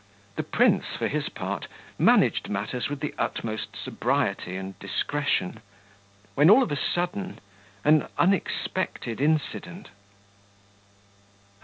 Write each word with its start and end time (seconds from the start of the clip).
The 0.35 0.41
prince, 0.41 0.95
for 0.97 1.07
his 1.07 1.29
part, 1.29 1.67
managed 1.99 2.49
matters 2.49 2.89
with 2.89 3.01
the 3.01 3.13
utmost 3.19 3.75
sobriety 3.75 4.55
and 4.55 4.73
discretion, 4.79 5.59
when, 6.33 6.49
all 6.49 6.63
of 6.63 6.71
a 6.71 6.75
sudden, 6.75 7.37
an 7.85 8.07
unexpected 8.17 9.21
incident.... 9.21 9.89